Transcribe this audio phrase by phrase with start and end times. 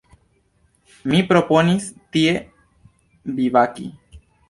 [1.11, 2.35] Mi proponis tie
[3.41, 3.91] bivaki.